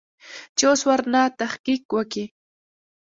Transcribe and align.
چې 0.57 0.63
اوس 0.69 0.81
ورنه 0.89 1.21
تحقيق 1.39 1.81
وکې. 1.95 2.25